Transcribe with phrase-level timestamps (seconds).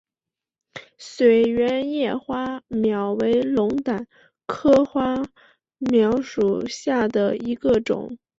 [0.97, 4.07] 椭圆叶花锚为龙胆
[4.47, 5.21] 科花
[5.79, 8.17] 锚属下的一个种。